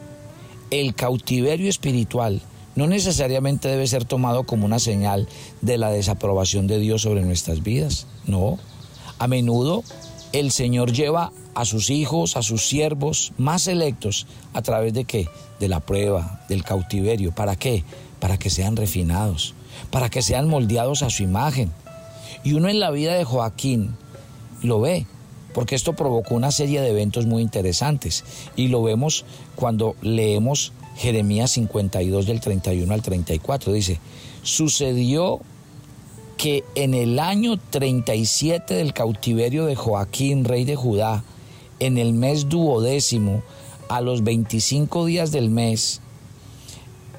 El 0.71 0.97
cautiverio 0.97 1.71
espiritual 1.71 2.43
no 2.77 2.87
necesariamente 2.87 3.69
debe 3.69 3.87
ser 3.87 4.05
tomado 4.05 4.45
como 4.45 4.67
una 4.67 4.79
señal 4.79 5.29
de 5.63 5.79
la 5.79 5.91
desaprobación 5.91 6.67
de 6.67 6.79
Dios 6.79 7.03
sobre 7.03 7.23
nuestras 7.23 7.63
vidas. 7.63 8.07
No. 8.27 8.59
A 9.19 9.27
menudo 9.27 9.83
el 10.33 10.53
Señor 10.53 10.93
lleva 10.93 11.33
a 11.55 11.65
sus 11.65 11.89
hijos, 11.89 12.37
a 12.37 12.43
sus 12.43 12.69
siervos 12.69 13.33
más 13.39 13.67
electos, 13.67 14.27
a 14.53 14.61
través 14.61 14.93
de 14.93 15.05
qué? 15.05 15.27
De 15.59 15.69
la 15.69 15.81
prueba, 15.81 16.45
del 16.51 16.65
cautiverio. 16.65 17.33
¿Para 17.33 17.57
qué? 17.57 17.83
Para 18.21 18.37
que 18.37 18.51
sean 18.51 18.77
refinados, 18.77 19.55
para 19.91 20.11
que 20.11 20.21
sean 20.21 20.49
moldeados 20.49 21.03
a 21.03 21.09
su 21.09 21.23
imagen. 21.23 21.73
Y 22.45 22.53
uno 22.53 22.69
en 22.69 22.79
la 22.79 22.91
vida 22.91 23.15
de 23.15 23.25
Joaquín 23.25 23.97
lo 24.63 24.81
ve, 24.81 25.07
porque 25.55 25.75
esto 25.75 25.95
provocó 25.95 26.35
una 26.35 26.51
serie 26.51 26.83
de 26.83 26.91
eventos 26.91 27.25
muy 27.25 27.43
interesantes. 27.43 28.25
Y 28.55 28.69
lo 28.69 28.83
vemos 28.83 29.25
cuando 29.55 29.97
leemos 30.03 30.73
Jeremías 30.97 31.53
52 31.53 32.27
del 32.27 32.41
31 32.41 32.93
al 32.93 33.03
34. 33.03 33.73
Dice, 33.73 34.01
sucedió 34.43 35.41
que 36.37 36.65
en 36.75 36.95
el 36.95 37.19
año 37.19 37.57
37 37.57 38.75
del 38.75 38.93
cautiverio 38.93 39.67
de 39.67 39.77
Joaquín, 39.77 40.45
rey 40.45 40.65
de 40.65 40.77
Judá, 40.77 41.25
en 41.81 41.99
el 41.99 42.13
mes 42.13 42.49
duodécimo, 42.49 43.43
a 43.89 44.01
los 44.01 44.25
25 44.25 45.07
días 45.07 45.33
del 45.33 45.51
mes, 45.51 46.01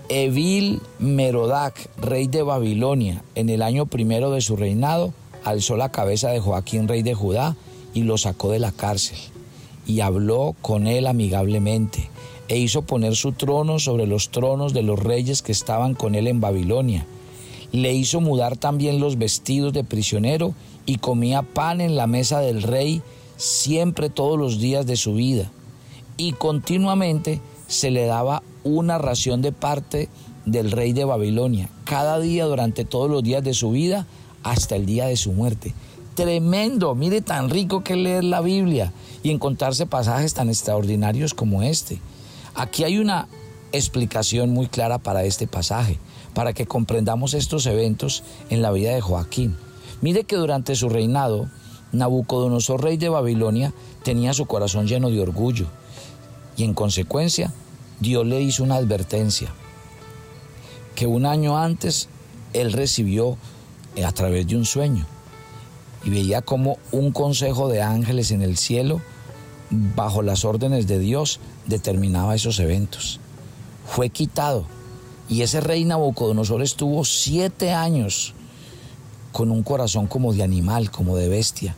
Evil 0.10 0.82
Merodac, 1.00 1.90
rey 1.98 2.28
de 2.28 2.44
Babilonia, 2.44 3.24
en 3.36 3.50
el 3.50 3.62
año 3.62 3.86
primero 3.88 4.32
de 4.32 4.42
su 4.42 4.56
reinado, 4.56 5.14
alzó 5.44 5.78
la 5.78 5.90
cabeza 5.90 6.30
de 6.30 6.40
Joaquín, 6.40 6.88
rey 6.88 7.04
de 7.04 7.14
Judá, 7.14 7.56
y 7.94 8.04
lo 8.04 8.18
sacó 8.18 8.52
de 8.52 8.60
la 8.60 8.72
cárcel, 8.72 9.18
y 9.86 10.02
habló 10.02 10.56
con 10.62 10.88
él 10.88 11.08
amigablemente, 11.08 12.10
e 12.48 12.58
hizo 12.58 12.82
poner 12.82 13.16
su 13.16 13.32
trono 13.34 13.80
sobre 13.80 14.08
los 14.08 14.30
tronos 14.30 14.74
de 14.74 14.84
los 14.84 15.00
reyes 15.00 15.42
que 15.42 15.51
estaban 15.51 15.94
con 15.94 16.16
él 16.16 16.27
en 16.27 16.42
Babilonia. 16.42 17.06
Le 17.72 17.94
hizo 17.94 18.22
mudar 18.22 18.58
también 18.58 19.00
los 19.00 19.18
vestidos 19.18 19.74
de 19.74 19.84
prisionero, 19.84 20.54
y 20.88 20.98
comía 20.98 21.42
pan 21.44 21.82
en 21.82 21.96
la 21.96 22.08
mesa 22.08 22.39
del 22.39 22.63
rey, 22.63 23.04
siempre 23.36 24.10
todos 24.10 24.39
los 24.39 24.60
días 24.60 24.88
de 24.88 24.96
su 24.96 25.13
vida, 25.13 25.51
y 26.16 26.32
continuamente 26.32 27.42
se 27.68 27.92
le 27.92 28.06
daba 28.06 28.42
una 28.63 28.98
ración 28.98 29.42
de 29.42 29.51
parte 29.51 30.10
del 30.46 30.72
rey 30.72 30.94
de 30.94 31.04
Babilonia, 31.04 31.70
cada 31.84 32.20
día 32.20 32.46
durante 32.46 32.86
todos 32.86 33.12
los 33.12 33.22
días 33.22 33.44
de 33.44 33.54
su 33.54 33.72
vida 33.72 34.08
hasta 34.44 34.77
el 34.77 34.86
día 34.86 35.06
de 35.08 35.18
su 35.18 35.34
muerte. 35.34 35.74
Tremendo, 36.16 36.96
mire 36.96 37.22
tan 37.22 37.50
rico 37.50 37.84
que 37.84 37.96
leer 37.96 38.24
la 38.24 38.42
Biblia 38.42 38.94
y 39.24 39.30
encontrarse 39.30 39.86
pasajes 39.86 40.34
tan 40.34 40.48
extraordinarios 40.48 41.34
como 41.34 41.62
este. 41.62 42.00
Aquí 42.58 42.84
hay 42.84 42.98
una 42.98 43.28
explicación 43.72 44.50
muy 44.50 44.66
clara 44.66 44.98
para 44.98 45.24
este 45.24 45.46
pasaje, 45.46 46.00
para 46.34 46.54
que 46.54 46.66
comprendamos 46.66 47.36
estos 47.36 47.68
eventos 47.68 48.24
en 48.50 48.64
la 48.64 48.72
vida 48.72 48.96
de 48.96 49.00
Joaquín. 49.00 49.56
Mire 50.02 50.24
que 50.24 50.38
durante 50.38 50.76
su 50.76 50.90
reinado, 50.90 51.52
Nabucodonosor, 51.92 52.84
rey 52.84 52.98
de 52.98 53.10
Babilonia, 53.10 53.74
tenía 54.04 54.34
su 54.34 54.48
corazón 54.48 54.88
lleno 54.88 55.12
de 55.12 55.22
orgullo 55.22 55.68
y 56.58 56.64
en 56.64 56.74
consecuencia 56.74 57.54
Dios 58.00 58.26
le 58.26 58.42
hizo 58.42 58.64
una 58.64 58.76
advertencia 58.76 59.54
que 60.96 61.06
un 61.06 61.28
año 61.28 61.60
antes 61.60 62.10
él 62.54 62.74
recibió 62.74 63.38
a 64.04 64.12
través 64.14 64.48
de 64.48 64.58
un 64.58 64.66
sueño 64.66 65.06
y 66.04 66.10
veía 66.10 66.42
como 66.42 66.80
un 66.92 67.12
consejo 67.12 67.70
de 67.70 67.84
ángeles 67.84 68.32
en 68.32 68.42
el 68.42 68.58
cielo, 68.58 69.00
bajo 69.70 70.22
las 70.24 70.44
órdenes 70.44 70.88
de 70.88 70.98
Dios, 71.00 71.40
determinaba 71.68 72.36
esos 72.36 72.60
eventos. 72.60 73.20
Fue 73.86 74.10
quitado 74.10 74.66
y 75.30 75.42
ese 75.42 75.62
rey 75.62 75.84
Nabucodonosor 75.86 76.62
estuvo 76.62 77.04
siete 77.04 77.72
años 77.72 78.34
con 79.32 79.52
un 79.52 79.62
corazón 79.62 80.08
como 80.08 80.34
de 80.34 80.44
animal, 80.44 80.90
como 80.90 81.18
de 81.18 81.28
bestia. 81.28 81.76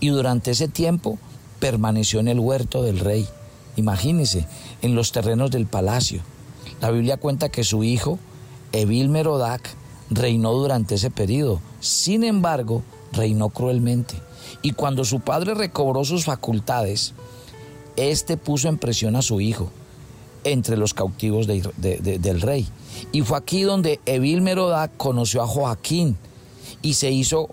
Y 0.00 0.08
durante 0.08 0.50
ese 0.50 0.68
tiempo 0.68 1.18
permaneció 1.60 2.20
en 2.20 2.28
el 2.28 2.40
huerto 2.40 2.82
del 2.82 2.98
rey. 2.98 3.28
Imagínese, 3.76 4.46
en 4.82 4.94
los 4.94 5.12
terrenos 5.12 5.50
del 5.50 5.66
palacio. 5.66 6.20
La 6.80 6.90
Biblia 6.90 7.16
cuenta 7.16 7.48
que 7.48 7.64
su 7.64 7.84
hijo, 7.84 8.18
Evil 8.72 9.08
Merodac, 9.08 9.62
reinó 10.10 10.52
durante 10.52 10.96
ese 10.96 11.10
periodo. 11.10 11.60
Sin 11.80 12.24
embargo, 12.24 12.82
reinó 13.12 13.50
cruelmente. 13.50 14.14
Y 14.62 14.72
cuando 14.72 15.04
su 15.04 15.20
padre 15.20 15.54
recobró 15.54 16.04
sus 16.04 16.24
facultades, 16.24 17.14
éste 17.96 18.36
puso 18.36 18.68
en 18.68 18.78
presión 18.78 19.16
a 19.16 19.22
su 19.22 19.40
hijo 19.40 19.70
entre 20.44 20.76
los 20.76 20.94
cautivos 20.94 21.46
del 21.46 22.40
rey. 22.40 22.66
Y 23.12 23.22
fue 23.22 23.38
aquí 23.38 23.62
donde 23.62 24.00
Evil 24.06 24.40
Merodac 24.42 24.96
conoció 24.96 25.42
a 25.42 25.46
Joaquín, 25.46 26.16
y 26.82 26.94
se 26.94 27.10
hizo 27.10 27.48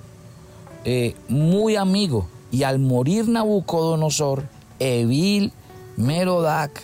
eh, 0.86 1.15
muy 1.27 1.75
amigo. 1.75 2.27
Y 2.51 2.63
al 2.63 2.79
morir 2.79 3.27
Nabucodonosor, 3.27 4.46
Evil 4.79 5.51
Merodac, 5.98 6.82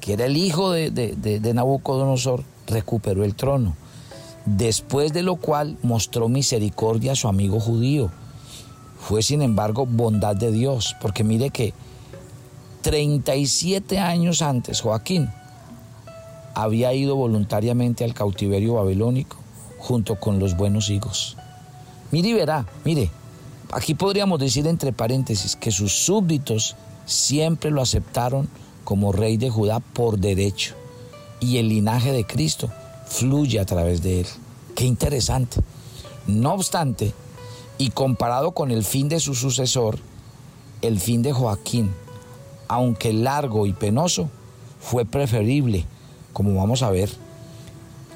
que 0.00 0.12
era 0.12 0.26
el 0.26 0.36
hijo 0.36 0.72
de, 0.72 0.90
de 0.90 1.54
Nabucodonosor, 1.54 2.44
recuperó 2.66 3.24
el 3.24 3.34
trono. 3.34 3.76
Después 4.44 5.12
de 5.12 5.22
lo 5.22 5.36
cual 5.36 5.76
mostró 5.82 6.28
misericordia 6.28 7.12
a 7.12 7.16
su 7.16 7.28
amigo 7.28 7.60
judío. 7.60 8.10
fue 9.00 9.22
sin 9.22 9.42
embargo 9.42 9.86
bondad 9.86 10.36
de 10.36 10.50
Dios, 10.50 10.96
porque 11.00 11.24
mire 11.24 11.50
que 11.50 11.72
37 12.86 13.98
años 13.98 14.42
antes 14.42 14.80
Joaquín 14.80 15.28
había 16.54 16.94
ido 16.94 17.16
voluntariamente 17.16 18.04
al 18.04 18.14
cautiverio 18.14 18.74
babilónico 18.74 19.38
junto 19.76 20.20
con 20.20 20.38
los 20.38 20.56
buenos 20.56 20.88
higos. 20.88 21.36
Mire 22.12 22.28
y 22.28 22.32
verá, 22.34 22.64
mire, 22.84 23.10
aquí 23.72 23.94
podríamos 23.94 24.38
decir 24.38 24.68
entre 24.68 24.92
paréntesis 24.92 25.56
que 25.56 25.72
sus 25.72 25.92
súbditos 26.04 26.76
siempre 27.06 27.72
lo 27.72 27.82
aceptaron 27.82 28.48
como 28.84 29.10
rey 29.10 29.36
de 29.36 29.50
Judá 29.50 29.80
por 29.80 30.20
derecho 30.20 30.76
y 31.40 31.56
el 31.56 31.70
linaje 31.70 32.12
de 32.12 32.24
Cristo 32.24 32.70
fluye 33.04 33.58
a 33.58 33.66
través 33.66 34.00
de 34.00 34.20
él. 34.20 34.26
Qué 34.76 34.84
interesante. 34.84 35.60
No 36.28 36.54
obstante, 36.54 37.12
y 37.78 37.90
comparado 37.90 38.52
con 38.52 38.70
el 38.70 38.84
fin 38.84 39.08
de 39.08 39.18
su 39.18 39.34
sucesor, 39.34 39.98
el 40.82 41.00
fin 41.00 41.22
de 41.22 41.32
Joaquín, 41.32 41.90
aunque 42.68 43.12
largo 43.12 43.66
y 43.66 43.72
penoso, 43.72 44.28
fue 44.80 45.04
preferible, 45.04 45.84
como 46.32 46.54
vamos 46.54 46.82
a 46.82 46.90
ver 46.90 47.10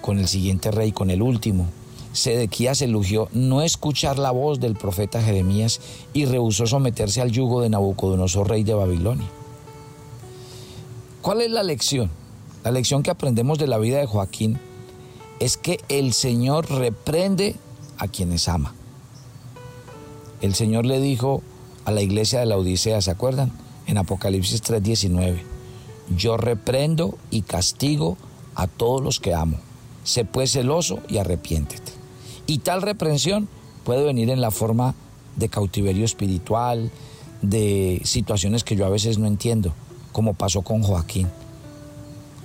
con 0.00 0.19
el 0.19 0.28
siguiente 0.28 0.71
rey, 0.71 0.92
con 0.92 1.11
el 1.11 1.23
último. 1.23 1.66
Sedequías 2.12 2.83
elogió 2.83 3.28
no 3.33 3.62
escuchar 3.62 4.19
la 4.19 4.30
voz 4.30 4.59
del 4.59 4.75
profeta 4.75 5.23
Jeremías 5.23 5.80
y 6.12 6.25
rehusó 6.25 6.66
someterse 6.66 7.21
al 7.21 7.30
yugo 7.30 7.61
de 7.61 7.71
Nabucodonosor, 7.71 8.49
rey 8.49 8.64
de 8.64 8.75
Babilonia. 8.75 9.28
¿Cuál 11.23 11.42
es 11.42 11.50
la 11.50 11.62
lección? 11.62 12.11
La 12.64 12.71
lección 12.71 13.02
que 13.02 13.11
aprendemos 13.11 13.59
de 13.59 13.66
la 13.66 13.78
vida 13.78 13.99
de 13.99 14.07
Joaquín 14.07 14.59
es 15.38 15.57
que 15.57 15.80
el 15.88 16.12
Señor 16.12 16.71
reprende 16.71 17.57
a 17.99 18.09
quienes 18.09 18.49
ama. 18.49 18.75
El 20.40 20.54
Señor 20.54 20.87
le 20.87 21.00
dijo 21.00 21.42
a 21.85 21.90
la 21.90 22.02
iglesia 22.02 22.40
de 22.40 22.47
la 22.47 22.57
Odisea, 22.57 23.00
¿se 23.00 23.11
acuerdan? 23.11 23.52
En 23.91 23.99
Apocalipsis 23.99 24.63
3:19, 24.63 25.43
yo 26.17 26.37
reprendo 26.37 27.19
y 27.33 27.43
castigo 27.43 28.17
a 28.55 28.69
todos 28.69 29.03
los 29.03 29.19
que 29.19 29.35
amo. 29.35 29.59
Sé 30.05 30.25
pues 30.25 30.53
celoso 30.53 31.01
y 31.09 31.19
arrepiéntete. 31.19 31.91
Y 32.47 32.59
tal 32.59 32.83
reprensión 32.83 33.49
puede 33.83 34.05
venir 34.05 34.31
en 34.31 34.41
la 34.41 34.53
forma 34.53 34.95
de 35.35 35.49
cautiverio 35.49 36.05
espiritual, 36.05 36.93
de 37.43 38.01
situaciones 38.05 38.63
que 38.63 38.77
yo 38.77 38.87
a 38.87 38.91
veces 38.91 39.19
no 39.19 39.27
entiendo, 39.27 39.73
como 40.13 40.35
pasó 40.35 40.63
con 40.63 40.85
Joaquín. 40.85 41.27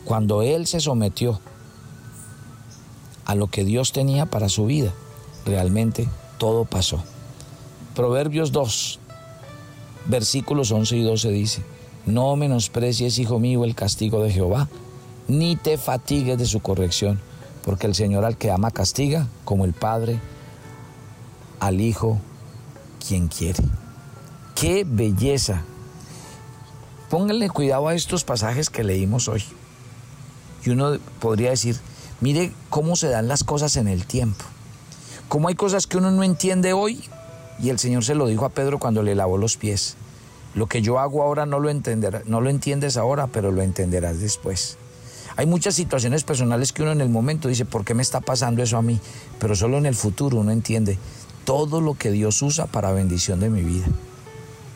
Cuando 0.03 0.41
él 0.41 0.65
se 0.65 0.79
sometió 0.79 1.39
a 3.25 3.35
lo 3.35 3.51
que 3.51 3.63
Dios 3.63 3.91
tenía 3.91 4.25
para 4.25 4.49
su 4.49 4.65
vida, 4.65 4.91
realmente 5.45 6.09
todo 6.39 6.65
pasó. 6.65 7.03
Proverbios 7.93 8.51
2, 8.51 8.99
versículos 10.07 10.71
11 10.71 10.97
y 10.97 11.03
12 11.03 11.29
dice, 11.29 11.61
no 12.05 12.35
menosprecies, 12.35 13.17
hijo 13.19 13.39
mío, 13.39 13.63
el 13.63 13.75
castigo 13.75 14.21
de 14.21 14.31
Jehová, 14.31 14.69
ni 15.27 15.55
te 15.55 15.77
fatigues 15.77 16.37
de 16.37 16.45
su 16.45 16.59
corrección, 16.59 17.19
porque 17.63 17.87
el 17.87 17.95
Señor 17.95 18.25
al 18.25 18.37
que 18.37 18.51
ama 18.51 18.71
castiga, 18.71 19.27
como 19.43 19.65
el 19.65 19.73
Padre 19.73 20.19
al 21.59 21.81
Hijo, 21.81 22.19
quien 23.05 23.27
quiere. 23.27 23.63
¡Qué 24.53 24.85
belleza! 24.87 25.63
Pónganle 27.09 27.49
cuidado 27.49 27.87
a 27.87 27.95
estos 27.95 28.23
pasajes 28.23 28.69
que 28.69 28.83
leímos 28.83 29.27
hoy. 29.27 29.43
Y 30.63 30.69
uno 30.69 30.97
podría 31.19 31.51
decir, 31.51 31.77
mire 32.21 32.51
cómo 32.69 32.95
se 32.95 33.09
dan 33.09 33.27
las 33.27 33.43
cosas 33.43 33.77
en 33.77 33.87
el 33.87 34.05
tiempo. 34.05 34.43
Cómo 35.27 35.47
hay 35.47 35.55
cosas 35.55 35.87
que 35.87 35.97
uno 35.97 36.11
no 36.11 36.23
entiende 36.23 36.73
hoy 36.73 37.03
y 37.59 37.69
el 37.69 37.79
Señor 37.79 38.03
se 38.03 38.15
lo 38.15 38.27
dijo 38.27 38.45
a 38.45 38.49
Pedro 38.49 38.79
cuando 38.79 39.03
le 39.03 39.15
lavó 39.15 39.37
los 39.37 39.57
pies. 39.57 39.95
Lo 40.53 40.67
que 40.67 40.81
yo 40.81 40.99
hago 40.99 41.21
ahora 41.21 41.45
no 41.45 41.59
lo 41.59 41.69
entenderás, 41.69 42.25
no 42.25 42.41
lo 42.41 42.49
entiendes 42.49 42.97
ahora, 42.97 43.27
pero 43.27 43.51
lo 43.51 43.61
entenderás 43.61 44.19
después. 44.19 44.77
Hay 45.37 45.45
muchas 45.45 45.75
situaciones 45.75 46.23
personales 46.23 46.71
que 46.71 46.81
uno 46.81 46.93
en 46.93 47.01
el 47.01 47.09
momento 47.09 47.49
dice, 47.49 47.65
¿por 47.65 47.83
qué 47.83 47.93
me 47.93 48.01
está 48.01 48.21
pasando 48.21 48.63
eso 48.63 48.77
a 48.77 48.81
mí? 48.81 48.99
Pero 49.37 49.55
solo 49.55 49.77
en 49.77 49.85
el 49.85 49.95
futuro 49.95 50.37
uno 50.37 50.51
entiende 50.51 50.97
todo 51.43 51.81
lo 51.81 51.95
que 51.95 52.11
Dios 52.11 52.41
usa 52.41 52.67
para 52.67 52.93
bendición 52.93 53.41
de 53.41 53.49
mi 53.49 53.61
vida. 53.61 53.85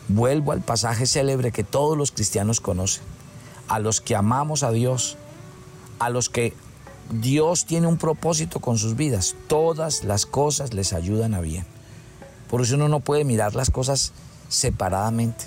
Vuelvo 0.08 0.52
al 0.52 0.60
pasaje 0.60 1.06
célebre 1.06 1.50
que 1.50 1.64
todos 1.64 1.96
los 1.96 2.10
cristianos 2.10 2.60
conocen. 2.60 3.02
A 3.68 3.78
los 3.78 4.00
que 4.00 4.16
amamos 4.16 4.62
a 4.62 4.70
Dios, 4.70 5.16
a 5.98 6.10
los 6.10 6.28
que 6.28 6.52
Dios 7.10 7.64
tiene 7.64 7.86
un 7.86 7.96
propósito 7.96 8.60
con 8.60 8.76
sus 8.76 8.96
vidas, 8.96 9.36
todas 9.46 10.04
las 10.04 10.26
cosas 10.26 10.74
les 10.74 10.92
ayudan 10.92 11.32
a 11.34 11.40
bien. 11.40 11.64
Por 12.50 12.62
eso 12.62 12.74
uno 12.74 12.88
no 12.88 12.98
puede 12.98 13.24
mirar 13.24 13.54
las 13.54 13.70
cosas 13.70 14.12
separadamente. 14.48 15.44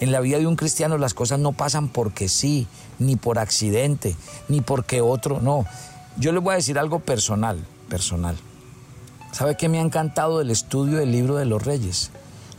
En 0.00 0.12
la 0.12 0.20
vida 0.20 0.38
de 0.38 0.46
un 0.46 0.56
cristiano 0.56 0.98
las 0.98 1.14
cosas 1.14 1.38
no 1.38 1.52
pasan 1.52 1.88
porque 1.88 2.28
sí, 2.28 2.66
ni 2.98 3.16
por 3.16 3.38
accidente, 3.38 4.14
ni 4.48 4.60
porque 4.60 5.00
otro, 5.00 5.40
no. 5.40 5.64
Yo 6.18 6.30
les 6.32 6.42
voy 6.42 6.52
a 6.52 6.56
decir 6.56 6.78
algo 6.78 7.00
personal, 7.00 7.64
personal. 7.88 8.36
¿Sabe 9.32 9.56
qué 9.56 9.70
me 9.70 9.78
ha 9.78 9.82
encantado 9.82 10.38
del 10.38 10.50
estudio 10.50 10.98
del 10.98 11.10
libro 11.10 11.36
de 11.36 11.46
los 11.46 11.64
reyes? 11.64 12.10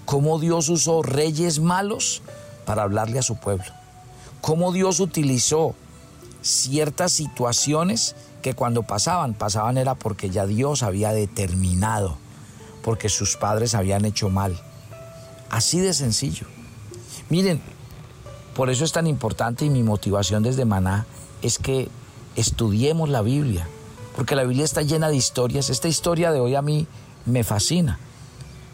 Cómo 0.06 0.39
Dios 0.39 0.69
usó 0.69 1.03
reyes 1.03 1.60
malos 1.60 2.23
para 2.65 2.82
hablarle 2.82 3.19
a 3.19 3.23
su 3.23 3.36
pueblo. 3.36 3.65
Cómo 4.41 4.71
Dios 4.71 4.99
utilizó 4.99 5.75
ciertas 6.41 7.12
situaciones 7.12 8.15
que 8.41 8.56
cuando 8.56 8.84
pasaban, 8.84 9.36
pasaban 9.36 9.77
era 9.77 9.93
porque 9.93 10.32
ya 10.32 10.47
Dios 10.47 10.82
había 10.82 11.13
determinado 11.13 12.22
porque 12.84 13.10
sus 13.10 13.38
padres 13.38 13.74
habían 13.74 14.06
hecho 14.06 14.30
mal. 14.30 14.60
Así 15.50 15.80
de 15.80 15.93
sencillo. 15.93 16.46
Miren, 17.30 17.62
por 18.56 18.69
eso 18.69 18.84
es 18.84 18.91
tan 18.91 19.08
importante 19.08 19.65
y 19.65 19.69
mi 19.69 19.82
motivación 19.82 20.43
desde 20.43 20.65
Maná 20.65 21.06
es 21.41 21.58
que 21.58 21.89
estudiemos 22.36 23.10
la 23.10 23.22
Biblia, 23.22 23.67
porque 24.15 24.36
la 24.36 24.43
Biblia 24.43 24.65
está 24.65 24.82
llena 24.82 25.10
de 25.10 25.15
historias. 25.15 25.69
Esta 25.69 25.88
historia 25.88 26.32
de 26.32 26.39
hoy 26.39 26.56
a 26.56 26.62
mí 26.62 26.88
me 27.26 27.43
fascina. 27.43 28.00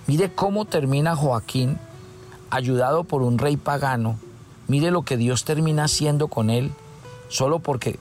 Mire 0.08 0.34
cómo 0.34 0.66
termina 0.66 1.16
Joaquín 1.16 1.78
ayudado 2.50 3.04
por 3.04 3.22
un 3.22 3.38
rey 3.38 3.58
pagano. 3.58 4.20
Mire 4.68 4.92
lo 4.92 5.04
que 5.04 5.18
Dios 5.18 5.46
termina 5.46 5.86
haciendo 5.86 6.28
con 6.28 6.50
él, 6.50 6.72
solo 7.28 7.60
porque 7.60 8.00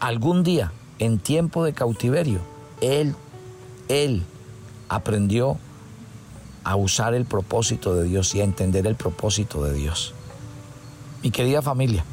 algún 0.00 0.42
día, 0.44 0.72
en 0.98 1.18
tiempo 1.18 1.64
de 1.64 1.72
cautiverio, 1.72 2.40
él, 2.80 3.14
él 3.88 4.24
aprendió 4.88 5.58
a 6.64 6.76
usar 6.76 7.14
el 7.14 7.24
propósito 7.24 7.94
de 7.94 8.04
Dios 8.08 8.34
y 8.34 8.40
a 8.40 8.44
entender 8.44 8.86
el 8.86 8.96
propósito 8.96 9.62
de 9.64 9.72
Dios. 9.72 10.14
Mi 11.22 11.30
querida 11.30 11.62
familia, 11.62 12.04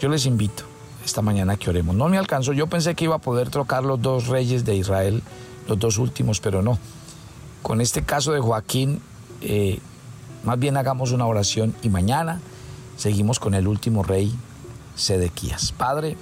yo 0.00 0.08
les 0.08 0.26
invito 0.26 0.64
esta 1.04 1.22
mañana 1.22 1.56
que 1.56 1.70
oremos. 1.70 1.94
No 1.94 2.08
me 2.08 2.18
alcanzó, 2.18 2.52
yo 2.52 2.66
pensé 2.66 2.94
que 2.94 3.04
iba 3.04 3.16
a 3.16 3.20
poder 3.20 3.50
trocar 3.50 3.84
los 3.84 4.00
dos 4.00 4.26
reyes 4.26 4.64
de 4.64 4.76
Israel, 4.76 5.22
los 5.68 5.78
dos 5.78 5.98
últimos, 5.98 6.40
pero 6.40 6.62
no. 6.62 6.78
Con 7.62 7.80
este 7.80 8.02
caso 8.02 8.32
de 8.32 8.40
Joaquín, 8.40 9.00
eh, 9.40 9.78
más 10.44 10.58
bien 10.58 10.76
hagamos 10.76 11.12
una 11.12 11.26
oración 11.26 11.74
y 11.82 11.88
mañana 11.88 12.40
seguimos 12.96 13.38
con 13.38 13.54
el 13.54 13.66
último 13.66 14.02
rey, 14.02 14.34
Sedequías. 14.94 15.72
Padre, 15.72 16.16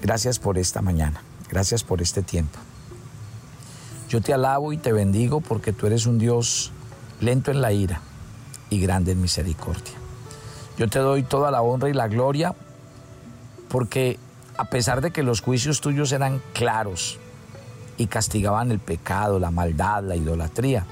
gracias 0.00 0.38
por 0.38 0.58
esta 0.58 0.80
mañana, 0.80 1.22
gracias 1.50 1.84
por 1.84 2.00
este 2.00 2.22
tiempo. 2.22 2.58
Yo 4.08 4.20
te 4.20 4.32
alabo 4.32 4.72
y 4.72 4.76
te 4.76 4.92
bendigo 4.92 5.40
porque 5.40 5.72
tú 5.72 5.86
eres 5.86 6.06
un 6.06 6.18
Dios 6.18 6.70
lento 7.20 7.50
en 7.50 7.60
la 7.60 7.72
ira 7.72 8.00
y 8.70 8.80
grande 8.80 9.12
en 9.12 9.20
misericordia. 9.20 9.94
Yo 10.78 10.88
te 10.88 10.98
doy 10.98 11.22
toda 11.22 11.50
la 11.50 11.62
honra 11.62 11.88
y 11.88 11.92
la 11.92 12.08
gloria 12.08 12.54
porque 13.68 14.18
a 14.56 14.66
pesar 14.66 15.00
de 15.00 15.10
que 15.10 15.22
los 15.22 15.40
juicios 15.40 15.80
tuyos 15.80 16.12
eran 16.12 16.40
claros 16.52 17.18
y 17.96 18.06
castigaban 18.06 18.70
el 18.70 18.78
pecado, 18.78 19.38
la 19.38 19.50
maldad, 19.50 20.02
la 20.02 20.16
idolatría, 20.16 20.86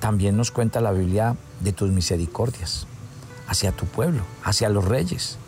también 0.00 0.36
nos 0.36 0.50
cuenta 0.50 0.80
la 0.80 0.92
Biblia 0.92 1.36
de 1.60 1.72
tus 1.72 1.90
misericordias 1.90 2.86
hacia 3.48 3.72
tu 3.72 3.86
pueblo, 3.86 4.22
hacia 4.42 4.68
los 4.68 4.84
reyes. 4.84 5.38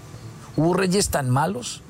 Hubo 0.57 0.74
reyes 0.74 1.11
tan 1.11 1.31
malos, 1.31 1.83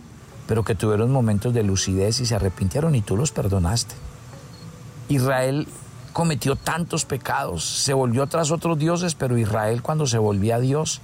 pero 0.47 0.65
que 0.65 0.75
tuvieron 0.75 1.13
momentos 1.13 1.55
de 1.55 1.63
lucidez 1.63 2.21
y 2.21 2.27
se 2.27 2.35
arrepintieron 2.35 2.95
y 2.95 3.03
tú 3.03 3.17
los 3.17 3.31
perdonaste. 3.33 3.95
Israel 5.09 5.69
cometió 6.13 6.57
tantos 6.57 7.05
pecados, 7.05 7.65
se 7.65 7.93
volvió 7.93 8.27
tras 8.27 8.51
otros 8.51 8.79
dioses, 8.79 9.15
pero 9.15 9.39
Israel 9.39 9.83
cuando 9.83 10.07
se 10.07 10.19
volvía 10.19 10.57
a 10.57 10.61
Dios, 10.61 11.01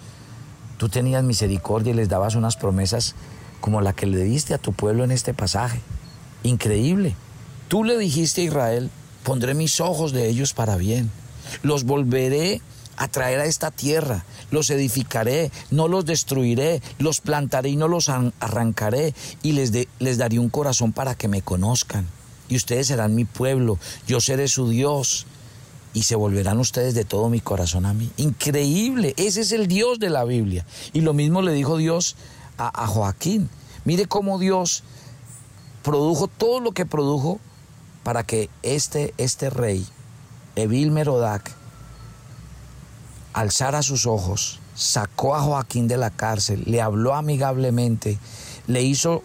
tú 0.79 0.89
tenías 0.89 1.23
misericordia 1.23 1.93
y 1.93 1.97
les 1.97 2.09
dabas 2.09 2.35
unas 2.35 2.57
promesas 2.57 3.15
como 3.61 3.81
la 3.81 3.93
que 3.93 4.07
le 4.07 4.25
diste 4.25 4.55
a 4.55 4.59
tu 4.59 4.73
pueblo 4.73 5.05
en 5.05 5.13
este 5.13 5.35
pasaje. 5.35 5.81
Increíble. 6.43 7.15
Tú 7.69 7.85
le 7.85 7.97
dijiste 7.99 8.41
a 8.41 8.45
Israel, 8.45 8.91
pondré 9.23 9.55
mis 9.55 9.81
ojos 9.81 10.13
de 10.13 10.29
ellos 10.29 10.55
para 10.55 10.77
bien, 10.77 11.11
los 11.63 11.85
volveré 11.85 12.61
a 12.97 13.07
traer 13.09 13.41
a 13.41 13.45
esta 13.45 13.71
tierra, 13.71 14.25
los 14.51 14.71
edificaré, 14.71 15.51
no 15.71 15.89
los 15.89 16.05
destruiré, 16.05 16.83
los 16.99 17.21
plantaré 17.21 17.69
y 17.69 17.77
no 17.77 17.87
los 17.87 18.09
arrancaré, 18.09 19.15
y 19.43 19.53
les, 19.53 19.73
les 19.99 20.19
daré 20.19 20.39
un 20.39 20.49
corazón 20.49 20.93
para 20.93 21.15
que 21.15 21.29
me 21.29 21.43
conozcan 21.43 22.07
y 22.53 22.57
ustedes 22.57 22.89
serán 22.89 23.15
mi 23.15 23.25
pueblo, 23.25 23.79
yo 24.07 24.21
seré 24.21 24.47
su 24.47 24.69
Dios. 24.69 25.27
y 25.95 26.05
se 26.05 26.17
volverán 26.17 26.59
ustedes 26.59 26.95
de 26.95 27.05
todo 27.05 27.29
mi 27.29 27.41
corazón 27.41 27.85
a 27.85 27.93
mí. 27.93 28.11
Increíble, 28.17 29.13
ese 29.19 29.43
es 29.43 29.53
el 29.53 29.67
Dios 29.67 29.99
de 29.99 30.09
la 30.09 30.25
Biblia. 30.25 30.65
Y 30.95 31.03
lo 31.03 31.13
mismo 31.13 31.43
le 31.43 31.53
dijo 31.53 31.77
Dios 31.77 32.17
a, 32.57 32.87
Joaquín. 32.87 33.51
Mire 33.85 34.07
cómo 34.07 34.39
Dios 34.39 34.85
produjo 35.83 36.29
todo 36.29 36.61
lo 36.61 36.73
que 36.73 36.87
produjo 36.87 37.41
para 38.05 38.23
que 38.23 38.49
este, 38.63 39.13
este 39.19 39.51
rey, 39.51 39.87
Evil 40.57 40.93
Merodac, 40.93 41.55
alzara 43.35 43.83
sus 43.83 44.07
ojos, 44.07 44.61
sacó 44.75 45.35
a 45.37 45.43
Joaquín 45.43 45.89
de 45.89 45.99
la 45.99 46.09
cárcel, 46.11 46.65
le 46.67 46.81
habló 46.81 47.15
amigablemente, 47.15 48.19
le 48.67 48.83
hizo 48.83 49.23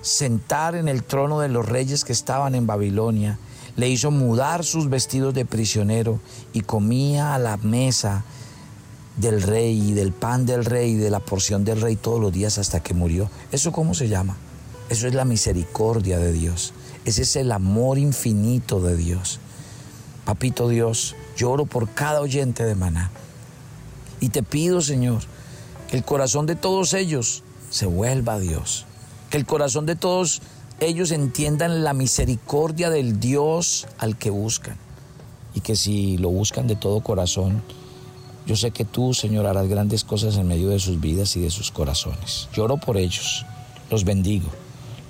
sentar 0.00 0.74
en 0.74 0.88
el 0.88 1.02
trono 1.04 1.40
de 1.40 1.48
los 1.48 1.66
reyes 1.66 2.04
que 2.04 2.12
estaban 2.12 2.54
en 2.54 2.66
Babilonia, 2.66 3.38
le 3.76 3.88
hizo 3.88 4.10
mudar 4.10 4.64
sus 4.64 4.90
vestidos 4.90 5.34
de 5.34 5.44
prisionero 5.44 6.20
y 6.52 6.62
comía 6.62 7.34
a 7.34 7.38
la 7.38 7.56
mesa 7.58 8.24
del 9.16 9.42
rey 9.42 9.90
y 9.90 9.92
del 9.92 10.12
pan 10.12 10.46
del 10.46 10.64
rey 10.64 10.92
y 10.92 10.96
de 10.96 11.10
la 11.10 11.20
porción 11.20 11.64
del 11.64 11.80
rey 11.80 11.96
todos 11.96 12.20
los 12.20 12.32
días 12.32 12.58
hasta 12.58 12.80
que 12.80 12.94
murió. 12.94 13.30
¿Eso 13.52 13.72
cómo 13.72 13.94
se 13.94 14.08
llama? 14.08 14.36
Eso 14.88 15.06
es 15.06 15.14
la 15.14 15.24
misericordia 15.24 16.18
de 16.18 16.32
Dios. 16.32 16.72
Ese 17.04 17.22
es 17.22 17.36
el 17.36 17.52
amor 17.52 17.98
infinito 17.98 18.80
de 18.80 18.96
Dios. 18.96 19.40
Papito 20.24 20.68
Dios, 20.68 21.14
lloro 21.36 21.66
por 21.66 21.88
cada 21.88 22.20
oyente 22.20 22.64
de 22.64 22.74
maná. 22.74 23.10
Y 24.20 24.30
te 24.30 24.42
pido, 24.42 24.80
Señor, 24.80 25.22
que 25.88 25.96
el 25.96 26.04
corazón 26.04 26.46
de 26.46 26.56
todos 26.56 26.94
ellos 26.94 27.44
se 27.70 27.86
vuelva 27.86 28.34
a 28.34 28.38
Dios. 28.40 28.86
Que 29.30 29.36
el 29.36 29.46
corazón 29.46 29.86
de 29.86 29.96
todos 29.96 30.40
ellos 30.80 31.10
entiendan 31.10 31.82
la 31.82 31.92
misericordia 31.92 32.90
del 32.90 33.20
Dios 33.20 33.86
al 33.98 34.16
que 34.16 34.30
buscan. 34.30 34.76
Y 35.54 35.60
que 35.60 35.76
si 35.76 36.18
lo 36.18 36.30
buscan 36.30 36.66
de 36.66 36.76
todo 36.76 37.00
corazón, 37.00 37.62
yo 38.46 38.56
sé 38.56 38.70
que 38.70 38.84
tú, 38.84 39.12
Señor, 39.12 39.46
harás 39.46 39.68
grandes 39.68 40.04
cosas 40.04 40.36
en 40.36 40.46
medio 40.46 40.70
de 40.70 40.78
sus 40.78 41.00
vidas 41.00 41.36
y 41.36 41.40
de 41.40 41.50
sus 41.50 41.70
corazones. 41.70 42.48
Lloro 42.54 42.78
por 42.78 42.96
ellos, 42.96 43.44
los 43.90 44.04
bendigo, 44.04 44.48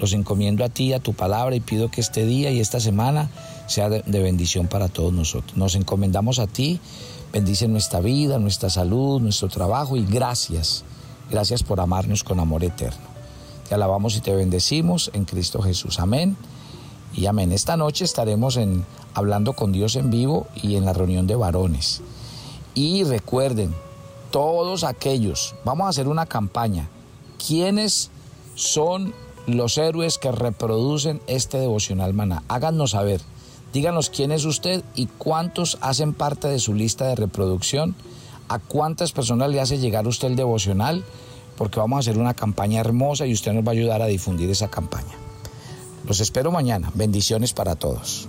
los 0.00 0.12
encomiendo 0.12 0.64
a 0.64 0.68
ti, 0.68 0.92
a 0.92 1.00
tu 1.00 1.12
palabra 1.12 1.54
y 1.54 1.60
pido 1.60 1.90
que 1.90 2.00
este 2.00 2.24
día 2.24 2.50
y 2.50 2.60
esta 2.60 2.80
semana 2.80 3.30
sea 3.66 3.90
de, 3.90 4.02
bendición 4.22 4.66
para 4.66 4.88
todos 4.88 5.12
nosotros. 5.12 5.56
Nos 5.56 5.74
encomendamos 5.74 6.38
a 6.38 6.46
ti, 6.46 6.80
bendice 7.32 7.68
nuestra 7.68 8.00
vida, 8.00 8.38
nuestra 8.38 8.70
salud, 8.70 9.20
nuestro 9.20 9.48
trabajo 9.48 9.96
y 9.96 10.04
gracias, 10.04 10.84
gracias 11.30 11.62
por 11.62 11.78
amarnos 11.78 12.24
con 12.24 12.40
amor 12.40 12.64
eterno. 12.64 13.17
Te 13.68 13.74
alabamos 13.74 14.16
y 14.16 14.20
te 14.20 14.34
bendecimos 14.34 15.10
en 15.12 15.26
Cristo 15.26 15.60
Jesús. 15.60 16.00
Amén 16.00 16.36
y 17.14 17.26
amén. 17.26 17.52
Esta 17.52 17.76
noche 17.76 18.04
estaremos 18.04 18.56
en, 18.56 18.86
hablando 19.12 19.52
con 19.52 19.72
Dios 19.72 19.96
en 19.96 20.10
vivo 20.10 20.46
y 20.54 20.76
en 20.76 20.86
la 20.86 20.94
reunión 20.94 21.26
de 21.26 21.34
varones. 21.34 22.00
Y 22.74 23.04
recuerden, 23.04 23.74
todos 24.30 24.84
aquellos, 24.84 25.54
vamos 25.66 25.86
a 25.86 25.90
hacer 25.90 26.08
una 26.08 26.24
campaña. 26.24 26.88
¿Quiénes 27.46 28.10
son 28.54 29.12
los 29.46 29.76
héroes 29.76 30.16
que 30.16 30.32
reproducen 30.32 31.20
este 31.26 31.58
devocional 31.58 32.14
maná? 32.14 32.44
Háganos 32.48 32.92
saber. 32.92 33.20
Díganos 33.74 34.08
quién 34.08 34.32
es 34.32 34.46
usted 34.46 34.82
y 34.94 35.06
cuántos 35.18 35.76
hacen 35.82 36.14
parte 36.14 36.48
de 36.48 36.58
su 36.58 36.72
lista 36.72 37.06
de 37.06 37.16
reproducción. 37.16 37.96
¿A 38.48 38.60
cuántas 38.60 39.12
personas 39.12 39.50
le 39.50 39.60
hace 39.60 39.76
llegar 39.76 40.06
usted 40.06 40.28
el 40.28 40.36
devocional? 40.36 41.04
Porque 41.58 41.80
vamos 41.80 41.96
a 41.96 42.00
hacer 42.00 42.18
una 42.18 42.34
campaña 42.34 42.80
hermosa 42.80 43.26
y 43.26 43.32
usted 43.32 43.52
nos 43.52 43.64
va 43.64 43.70
a 43.70 43.72
ayudar 43.72 44.00
a 44.00 44.06
difundir 44.06 44.48
esa 44.48 44.68
campaña. 44.68 45.14
Los 46.06 46.20
espero 46.20 46.52
mañana. 46.52 46.90
Bendiciones 46.94 47.52
para 47.52 47.74
todos. 47.74 48.28